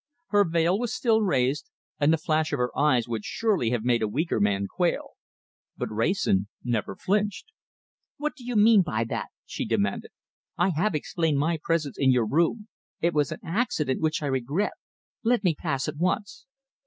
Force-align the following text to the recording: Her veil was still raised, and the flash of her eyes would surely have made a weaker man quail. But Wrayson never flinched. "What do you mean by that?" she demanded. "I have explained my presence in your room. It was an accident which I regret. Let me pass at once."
Her 0.29 0.43
veil 0.49 0.79
was 0.79 0.91
still 0.91 1.21
raised, 1.21 1.69
and 1.99 2.11
the 2.11 2.17
flash 2.17 2.51
of 2.51 2.57
her 2.57 2.75
eyes 2.75 3.07
would 3.07 3.23
surely 3.23 3.69
have 3.69 3.83
made 3.83 4.01
a 4.01 4.07
weaker 4.07 4.39
man 4.39 4.65
quail. 4.65 5.11
But 5.77 5.91
Wrayson 5.91 6.47
never 6.63 6.95
flinched. 6.95 7.51
"What 8.17 8.35
do 8.35 8.43
you 8.43 8.55
mean 8.55 8.81
by 8.81 9.03
that?" 9.03 9.27
she 9.45 9.63
demanded. 9.63 10.09
"I 10.57 10.69
have 10.69 10.95
explained 10.95 11.37
my 11.37 11.59
presence 11.61 11.99
in 11.99 12.11
your 12.11 12.25
room. 12.25 12.67
It 12.99 13.13
was 13.13 13.31
an 13.31 13.41
accident 13.45 14.01
which 14.01 14.23
I 14.23 14.25
regret. 14.25 14.71
Let 15.21 15.43
me 15.43 15.53
pass 15.53 15.87
at 15.87 15.97
once." 15.97 16.47